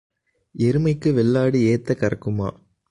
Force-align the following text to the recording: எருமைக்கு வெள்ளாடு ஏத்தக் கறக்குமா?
எருமைக்கு 0.55 1.13
வெள்ளாடு 1.13 1.59
ஏத்தக் 1.59 1.99
கறக்குமா? 1.99 2.49